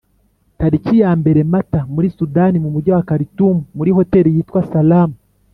Tariki 0.59 0.95
ya 1.03 1.11
mbere 1.19 1.39
Mata 1.53 1.79
muri 1.93 2.07
Sudan 2.17 2.53
mu 2.63 2.69
Mujyi 2.73 2.91
wa 2.97 3.05
Khartoum 3.09 3.57
muri 3.77 3.91
Hotel 3.97 4.25
yitwa 4.35 4.61
Salam 4.71 5.09